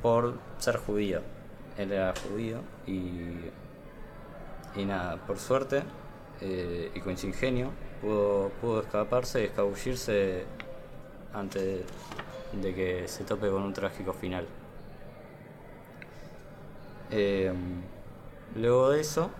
por 0.00 0.34
ser 0.58 0.76
judío. 0.76 1.20
Él 1.78 1.92
era 1.92 2.12
judío 2.28 2.60
y, 2.86 3.22
y 4.76 4.84
nada, 4.84 5.16
por 5.26 5.38
suerte 5.38 5.82
eh, 6.40 6.90
y 6.94 7.00
con 7.00 7.16
su 7.16 7.28
ingenio 7.28 7.70
pudo, 8.02 8.50
pudo 8.60 8.82
escaparse 8.82 9.42
y 9.42 9.44
escabullirse 9.44 10.44
antes 11.32 11.84
de 12.52 12.74
que 12.74 13.08
se 13.08 13.24
tope 13.24 13.48
con 13.48 13.62
un 13.62 13.72
trágico 13.72 14.12
final. 14.12 14.46
Eh, 17.10 17.52
luego 18.56 18.90
de 18.90 19.00
eso, 19.00 19.30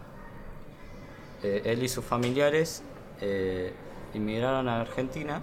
eh, 1.42 1.62
él 1.64 1.82
y 1.82 1.88
sus 1.88 2.04
familiares 2.04 2.82
eh, 3.20 3.72
inmigraron 4.14 4.68
a 4.68 4.80
Argentina 4.80 5.42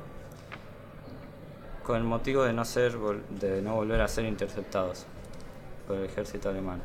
con 1.84 1.98
el 1.98 2.04
motivo 2.04 2.44
de 2.44 2.54
no 2.54 2.66
ser 2.66 2.98
de 2.98 3.62
no 3.62 3.76
volver 3.76 4.02
a 4.02 4.08
ser 4.08 4.26
interceptados 4.26 5.06
por 5.88 5.98
el 5.98 6.06
ejército 6.06 6.50
alemán. 6.50 6.82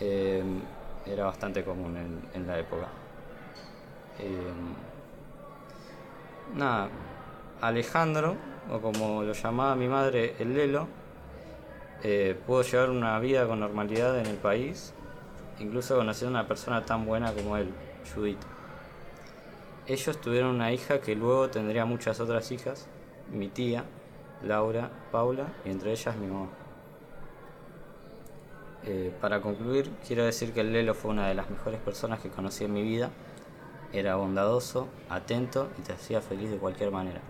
Eh, 0.00 0.42
era 1.06 1.24
bastante 1.24 1.64
común 1.64 2.22
en, 2.32 2.46
la 2.46 2.58
época. 2.58 2.88
Eh, 4.18 4.52
nada, 6.54 6.88
Alejandro, 7.60 8.36
o 8.70 8.80
como 8.80 9.22
lo 9.22 9.32
llamaba 9.32 9.74
mi 9.76 9.88
madre, 9.88 10.34
el 10.38 10.54
Lelo, 10.54 10.88
eh, 12.02 12.38
pudo 12.46 12.62
llevar 12.62 12.90
una 12.90 13.18
vida 13.18 13.46
con 13.46 13.60
normalidad 13.60 14.18
en 14.18 14.26
el 14.26 14.36
país, 14.36 14.94
incluso 15.58 15.96
conociendo 15.96 16.36
a 16.36 16.40
una 16.40 16.48
persona 16.48 16.84
tan 16.84 17.04
buena 17.06 17.32
como 17.32 17.56
él, 17.56 17.70
Judith. 18.14 18.40
Ellos 19.86 20.18
tuvieron 20.20 20.54
una 20.54 20.72
hija 20.72 21.00
que 21.00 21.14
luego 21.14 21.50
tendría 21.50 21.84
muchas 21.84 22.18
otras 22.20 22.50
hijas, 22.50 22.88
mi 23.30 23.48
tía, 23.48 23.84
Laura, 24.42 24.90
Paula 25.12 25.46
y 25.64 25.70
entre 25.70 25.92
ellas 25.92 26.16
mi 26.16 26.26
mamá. 26.26 26.63
Eh, 28.86 29.12
para 29.20 29.40
concluir, 29.40 29.90
quiero 30.06 30.24
decir 30.24 30.52
que 30.52 30.60
el 30.60 30.72
Lelo 30.72 30.94
fue 30.94 31.10
una 31.10 31.26
de 31.28 31.34
las 31.34 31.48
mejores 31.48 31.80
personas 31.80 32.20
que 32.20 32.28
conocí 32.28 32.64
en 32.64 32.72
mi 32.72 32.82
vida. 32.82 33.10
Era 33.92 34.16
bondadoso, 34.16 34.88
atento 35.08 35.68
y 35.78 35.82
te 35.82 35.92
hacía 35.92 36.20
feliz 36.20 36.50
de 36.50 36.58
cualquier 36.58 36.90
manera. 36.90 37.20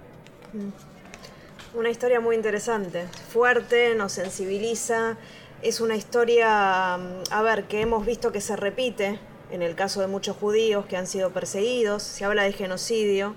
Una 1.75 1.91
historia 1.91 2.21
muy 2.21 2.35
interesante, 2.35 3.07
fuerte, 3.29 3.95
nos 3.95 4.13
sensibiliza. 4.13 5.17
Es 5.63 5.81
una 5.81 5.95
historia, 5.97 6.97
mm, 6.97 7.33
a 7.33 7.43
ver, 7.43 7.65
que 7.65 7.81
hemos 7.81 8.05
visto 8.05 8.33
que 8.33 8.41
se 8.41 8.57
repite 8.57 9.19
en 9.51 9.63
el 9.63 9.77
caso 9.77 10.01
de 10.01 10.09
muchos 10.09 10.37
judíos 10.37 10.87
que 10.87 10.97
han 10.97 11.07
sido 11.07 11.31
perseguidos. 11.31 12.03
Se 12.03 12.25
habla 12.25 12.43
de 12.43 12.53
genocidio 12.53 13.35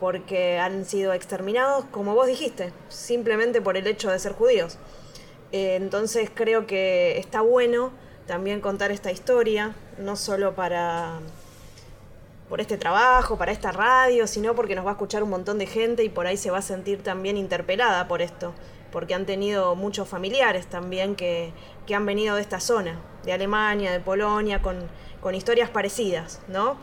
porque 0.00 0.58
han 0.58 0.84
sido 0.84 1.12
exterminados, 1.12 1.84
como 1.90 2.14
vos 2.14 2.26
dijiste, 2.26 2.72
simplemente 2.88 3.60
por 3.60 3.76
el 3.76 3.86
hecho 3.86 4.10
de 4.10 4.18
ser 4.18 4.32
judíos. 4.32 4.78
Eh, 5.52 5.76
entonces 5.76 6.30
creo 6.34 6.66
que 6.66 7.18
está 7.18 7.42
bueno 7.42 7.92
también 8.26 8.60
contar 8.60 8.90
esta 8.90 9.12
historia, 9.12 9.74
no 9.98 10.16
solo 10.16 10.54
para 10.54 11.20
por 12.48 12.60
este 12.60 12.76
trabajo, 12.76 13.38
para 13.38 13.50
esta 13.52 13.72
radio, 13.72 14.26
sino 14.26 14.54
porque 14.54 14.74
nos 14.74 14.84
va 14.84 14.90
a 14.90 14.92
escuchar 14.92 15.22
un 15.22 15.30
montón 15.30 15.58
de 15.58 15.66
gente 15.66 16.04
y 16.04 16.10
por 16.10 16.26
ahí 16.26 16.36
se 16.36 16.50
va 16.50 16.58
a 16.58 16.62
sentir 16.62 17.02
también 17.02 17.36
interpelada 17.36 18.08
por 18.08 18.20
esto. 18.22 18.52
porque 18.90 19.14
han 19.14 19.24
tenido 19.24 19.74
muchos 19.74 20.06
familiares 20.08 20.66
también 20.66 21.16
que, 21.16 21.52
que 21.86 21.94
han 21.94 22.04
venido 22.04 22.36
de 22.36 22.42
esta 22.42 22.60
zona, 22.60 23.00
de 23.24 23.32
Alemania, 23.32 23.90
de 23.90 24.00
Polonia, 24.00 24.60
con, 24.60 24.76
con 25.22 25.34
historias 25.34 25.70
parecidas, 25.70 26.40
¿no? 26.48 26.76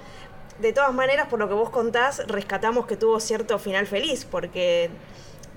De 0.59 0.73
todas 0.73 0.93
maneras, 0.93 1.27
por 1.29 1.38
lo 1.39 1.47
que 1.47 1.53
vos 1.53 1.69
contás, 1.69 2.27
rescatamos 2.27 2.88
que 2.88 2.97
tuvo 2.97 3.19
cierto 3.19 3.59
final 3.59 3.85
feliz, 3.85 4.25
porque 4.25 4.89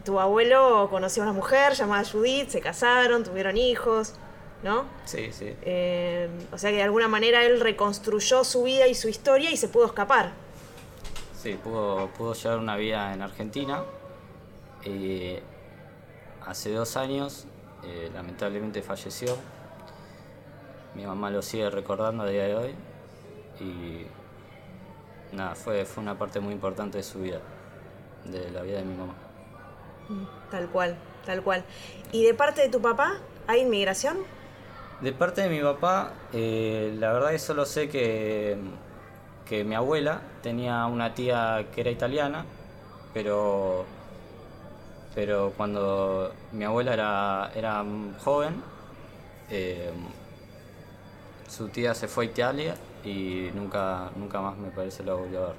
tu 0.04 0.18
abuelo 0.20 0.88
conoció 0.90 1.22
a 1.22 1.26
una 1.26 1.32
mujer 1.32 1.74
llamada 1.74 2.04
Judith, 2.04 2.48
se 2.48 2.60
casaron, 2.60 3.24
tuvieron 3.24 3.56
hijos, 3.56 4.14
¿no? 4.62 4.84
Sí, 5.04 5.32
sí. 5.32 5.54
Eh, 5.62 6.28
o 6.52 6.58
sea 6.58 6.70
que 6.70 6.76
de 6.76 6.82
alguna 6.82 7.08
manera 7.08 7.44
él 7.44 7.60
reconstruyó 7.60 8.44
su 8.44 8.64
vida 8.64 8.86
y 8.86 8.94
su 8.94 9.08
historia 9.08 9.50
y 9.50 9.56
se 9.56 9.68
pudo 9.68 9.86
escapar. 9.86 10.32
Sí, 11.40 11.58
pudo, 11.62 12.08
pudo 12.16 12.34
llevar 12.34 12.58
una 12.58 12.76
vida 12.76 13.12
en 13.12 13.22
Argentina. 13.22 13.84
y 14.84 15.38
hace 16.44 16.72
dos 16.72 16.96
años, 16.96 17.46
eh, 17.84 18.10
lamentablemente 18.12 18.82
falleció. 18.82 19.36
Mi 20.94 21.06
mamá 21.06 21.30
lo 21.30 21.40
sigue 21.42 21.70
recordando 21.70 22.24
a 22.24 22.26
día 22.26 22.44
de 22.44 22.54
hoy. 22.54 22.74
Y 23.60 24.06
nada, 25.34 25.54
fue, 25.54 25.84
fue 25.84 26.02
una 26.02 26.18
parte 26.18 26.40
muy 26.40 26.52
importante 26.52 26.98
de 26.98 27.04
su 27.04 27.20
vida, 27.20 27.40
de 28.24 28.50
la 28.50 28.62
vida 28.62 28.78
de 28.78 28.84
mi 28.84 28.96
mamá. 28.96 29.14
Tal 30.50 30.68
cual, 30.68 30.96
tal 31.24 31.42
cual. 31.42 31.64
¿Y 32.12 32.24
de 32.24 32.34
parte 32.34 32.62
de 32.62 32.68
tu 32.68 32.80
papá 32.80 33.18
hay 33.46 33.60
inmigración? 33.62 34.18
De 35.00 35.12
parte 35.12 35.42
de 35.42 35.48
mi 35.48 35.60
papá, 35.60 36.12
eh, 36.32 36.94
la 36.98 37.12
verdad 37.12 37.30
que 37.30 37.38
solo 37.38 37.64
sé 37.64 37.88
que, 37.88 38.56
que 39.44 39.64
mi 39.64 39.74
abuela 39.74 40.20
tenía 40.42 40.86
una 40.86 41.14
tía 41.14 41.66
que 41.74 41.80
era 41.80 41.90
italiana, 41.90 42.44
pero, 43.12 43.84
pero 45.14 45.52
cuando 45.56 46.32
mi 46.52 46.64
abuela 46.64 46.94
era, 46.94 47.50
era 47.54 47.84
joven, 48.22 48.62
eh, 49.50 49.90
su 51.48 51.68
tía 51.68 51.94
se 51.94 52.08
fue 52.08 52.24
a 52.24 52.28
Italia 52.28 52.74
y 53.04 53.50
nunca, 53.54 54.10
nunca 54.16 54.40
más 54.40 54.56
me 54.56 54.70
parece 54.70 55.02
la 55.02 55.14
volvió 55.14 55.44
a 55.44 55.46
ver. 55.48 55.56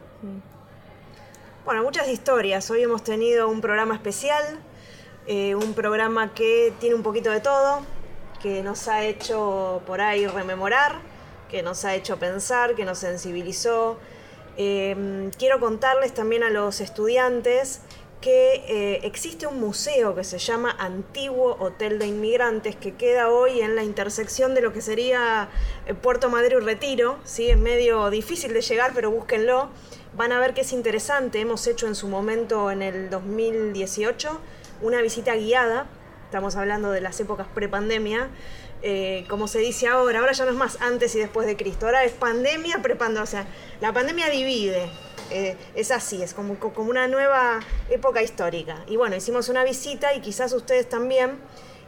Bueno, 1.65 1.81
muchas 1.81 2.09
historias. 2.09 2.69
Hoy 2.71 2.83
hemos 2.83 3.05
tenido 3.05 3.47
un 3.47 3.61
programa 3.61 3.93
especial, 3.93 4.43
eh, 5.27 5.55
un 5.55 5.73
programa 5.73 6.33
que 6.33 6.73
tiene 6.81 6.93
un 6.93 7.03
poquito 7.03 7.31
de 7.31 7.39
todo, 7.39 7.83
que 8.41 8.61
nos 8.61 8.89
ha 8.89 9.05
hecho 9.05 9.81
por 9.87 10.01
ahí 10.01 10.27
rememorar, 10.27 10.99
que 11.49 11.63
nos 11.63 11.85
ha 11.85 11.95
hecho 11.95 12.19
pensar, 12.19 12.75
que 12.75 12.83
nos 12.83 12.97
sensibilizó. 12.97 13.97
Eh, 14.57 15.31
quiero 15.39 15.61
contarles 15.61 16.13
también 16.13 16.43
a 16.43 16.49
los 16.49 16.81
estudiantes 16.81 17.79
que 18.23 18.63
eh, 18.69 18.99
existe 19.03 19.47
un 19.47 19.59
museo 19.59 20.15
que 20.15 20.23
se 20.23 20.39
llama 20.39 20.73
Antiguo 20.79 21.57
Hotel 21.59 21.99
de 21.99 22.07
Inmigrantes 22.07 22.73
que 22.77 22.95
queda 22.95 23.29
hoy 23.29 23.59
en 23.59 23.75
la 23.75 23.83
intersección 23.83 24.53
de 24.53 24.61
lo 24.61 24.71
que 24.71 24.81
sería 24.81 25.49
eh, 25.85 25.93
Puerto 25.93 26.29
Madero 26.29 26.59
y 26.59 26.63
Retiro. 26.63 27.19
¿sí? 27.25 27.49
Es 27.49 27.57
medio 27.57 28.09
difícil 28.09 28.53
de 28.53 28.61
llegar, 28.61 28.91
pero 28.95 29.11
búsquenlo. 29.11 29.69
Van 30.15 30.31
a 30.31 30.39
ver 30.39 30.53
que 30.53 30.61
es 30.61 30.73
interesante. 30.73 31.39
Hemos 31.39 31.65
hecho 31.65 31.87
en 31.87 31.95
su 31.95 32.07
momento, 32.07 32.69
en 32.69 32.83
el 32.83 33.09
2018, 33.09 34.39
una 34.81 35.01
visita 35.01 35.35
guiada. 35.35 35.87
Estamos 36.25 36.55
hablando 36.55 36.91
de 36.91 37.01
las 37.01 37.19
épocas 37.19 37.47
prepandemia. 37.53 38.29
Eh, 38.83 39.25
como 39.27 39.47
se 39.47 39.59
dice 39.59 39.87
ahora, 39.87 40.19
ahora 40.19 40.33
ya 40.33 40.45
no 40.45 40.51
es 40.51 40.57
más 40.57 40.77
antes 40.81 41.15
y 41.15 41.19
después 41.19 41.47
de 41.47 41.55
Cristo, 41.55 41.85
ahora 41.85 42.03
es 42.03 42.11
pandemia, 42.11 42.81
prepandemia, 42.81 43.23
o 43.23 43.25
sea, 43.25 43.47
la 43.79 43.93
pandemia 43.93 44.29
divide, 44.29 44.89
eh, 45.29 45.55
es 45.73 45.89
así, 45.89 46.21
es 46.21 46.33
como, 46.33 46.59
como 46.59 46.89
una 46.89 47.07
nueva 47.07 47.61
época 47.89 48.21
histórica. 48.21 48.83
Y 48.87 48.97
bueno, 48.97 49.15
hicimos 49.15 49.47
una 49.47 49.63
visita 49.63 50.13
y 50.13 50.19
quizás 50.19 50.51
ustedes 50.51 50.89
también, 50.89 51.37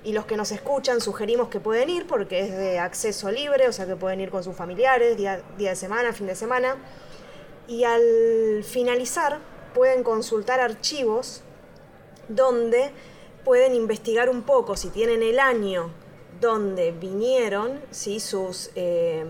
y 0.05 0.13
los 0.13 0.25
que 0.25 0.37
nos 0.37 0.53
escuchan, 0.53 1.01
sugerimos 1.01 1.49
que 1.49 1.59
pueden 1.59 1.89
ir 1.89 2.07
porque 2.07 2.39
es 2.39 2.55
de 2.55 2.79
acceso 2.79 3.29
libre, 3.29 3.67
o 3.67 3.73
sea 3.73 3.85
que 3.85 3.97
pueden 3.97 4.21
ir 4.21 4.29
con 4.29 4.45
sus 4.45 4.55
familiares, 4.55 5.17
día, 5.17 5.41
día 5.57 5.71
de 5.71 5.75
semana, 5.75 6.13
fin 6.13 6.27
de 6.27 6.35
semana. 6.35 6.77
Y 7.67 7.83
al 7.83 8.63
finalizar 8.63 9.39
pueden 9.73 10.03
consultar 10.03 10.59
archivos 10.59 11.41
donde 12.27 12.91
pueden 13.43 13.75
investigar 13.75 14.29
un 14.29 14.43
poco 14.43 14.75
si 14.75 14.89
tienen 14.89 15.21
el 15.21 15.39
año 15.39 15.91
donde 16.41 16.91
vinieron 16.91 17.79
¿sí? 17.91 18.19
sus, 18.19 18.71
eh, 18.75 19.25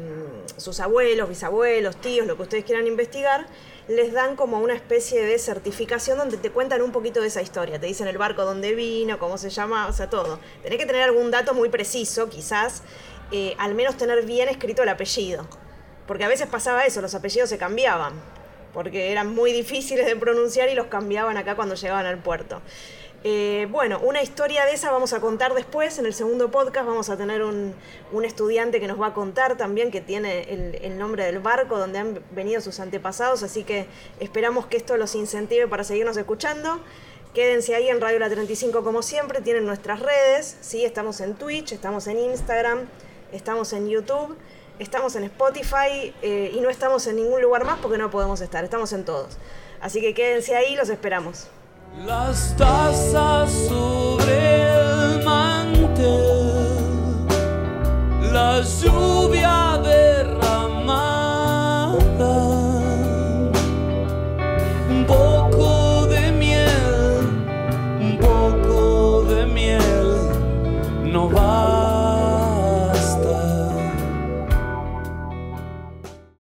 sus 0.57 0.79
abuelos, 0.79 1.29
bisabuelos, 1.29 1.95
tíos, 1.97 2.25
lo 2.25 2.35
que 2.35 2.43
ustedes 2.43 2.65
quieran 2.65 2.87
investigar, 2.87 3.45
les 3.87 4.11
dan 4.13 4.35
como 4.35 4.59
una 4.59 4.73
especie 4.73 5.23
de 5.23 5.37
certificación 5.37 6.17
donde 6.17 6.37
te 6.37 6.49
cuentan 6.49 6.81
un 6.81 6.91
poquito 6.91 7.21
de 7.21 7.27
esa 7.27 7.41
historia. 7.41 7.79
Te 7.79 7.85
dicen 7.85 8.07
el 8.07 8.17
barco 8.17 8.43
donde 8.43 8.73
vino, 8.73 9.19
cómo 9.19 9.37
se 9.37 9.49
llama, 9.49 9.87
o 9.87 9.93
sea, 9.93 10.09
todo. 10.09 10.39
Tenés 10.63 10.79
que 10.79 10.85
tener 10.85 11.03
algún 11.03 11.29
dato 11.29 11.53
muy 11.53 11.69
preciso, 11.69 12.29
quizás, 12.29 12.81
eh, 13.31 13.55
al 13.59 13.75
menos 13.75 13.97
tener 13.97 14.25
bien 14.25 14.49
escrito 14.49 14.81
el 14.81 14.89
apellido. 14.89 15.47
Porque 16.07 16.23
a 16.23 16.27
veces 16.27 16.47
pasaba 16.47 16.85
eso, 16.85 17.01
los 17.01 17.15
apellidos 17.15 17.49
se 17.49 17.57
cambiaban, 17.57 18.13
porque 18.73 19.11
eran 19.11 19.33
muy 19.33 19.51
difíciles 19.51 20.05
de 20.05 20.15
pronunciar 20.15 20.69
y 20.69 20.75
los 20.75 20.87
cambiaban 20.87 21.37
acá 21.37 21.55
cuando 21.55 21.75
llegaban 21.75 22.05
al 22.05 22.19
puerto. 22.19 22.61
Eh, 23.27 23.67
bueno, 23.71 23.99
una 24.03 24.21
historia 24.21 24.65
de 24.65 24.73
esa 24.73 24.91
vamos 24.91 25.11
a 25.13 25.19
contar 25.19 25.55
después. 25.55 25.97
En 25.97 26.05
el 26.05 26.13
segundo 26.13 26.51
podcast 26.51 26.85
vamos 26.85 27.09
a 27.09 27.17
tener 27.17 27.41
un, 27.41 27.73
un 28.11 28.23
estudiante 28.23 28.79
que 28.79 28.87
nos 28.87 29.01
va 29.01 29.07
a 29.07 29.13
contar 29.15 29.57
también, 29.57 29.89
que 29.89 29.99
tiene 29.99 30.41
el, 30.43 30.75
el, 30.75 30.99
nombre 30.99 31.25
del 31.25 31.39
barco 31.39 31.79
donde 31.79 31.97
han 31.97 32.19
venido 32.35 32.61
sus 32.61 32.79
antepasados. 32.79 33.41
Así 33.41 33.63
que 33.63 33.87
esperamos 34.19 34.67
que 34.67 34.77
esto 34.77 34.95
los 34.95 35.15
incentive 35.15 35.67
para 35.67 35.83
seguirnos 35.83 36.17
escuchando. 36.17 36.79
Quédense 37.33 37.73
ahí 37.73 37.89
en 37.89 37.99
Radio 37.99 38.19
La 38.19 38.29
35 38.29 38.83
como 38.83 39.01
siempre. 39.01 39.41
Tienen 39.41 39.65
nuestras 39.65 40.01
redes. 40.01 40.57
¿sí? 40.61 40.85
Estamos 40.85 41.19
en 41.19 41.33
Twitch, 41.33 41.71
estamos 41.71 42.05
en 42.05 42.19
Instagram, 42.19 42.87
estamos 43.31 43.73
en 43.73 43.89
YouTube 43.89 44.37
estamos 44.79 45.15
en 45.15 45.23
Spotify 45.25 46.13
eh, 46.21 46.51
y 46.53 46.59
no 46.59 46.69
estamos 46.69 47.07
en 47.07 47.17
ningún 47.17 47.41
lugar 47.41 47.65
más 47.65 47.79
porque 47.79 47.97
no 47.97 48.09
podemos 48.09 48.41
estar, 48.41 48.63
estamos 48.63 48.93
en 48.93 49.05
todos. 49.05 49.37
Así 49.81 50.01
que 50.01 50.13
quédense 50.13 50.55
ahí, 50.55 50.75
los 50.75 50.89
esperamos. 50.89 51.47
Las 52.05 52.55
tazas 52.57 53.51
sobre 53.51 54.65
el 54.65 55.23
mantel, 55.23 56.05
la 58.33 58.61
lluvia. 58.61 59.64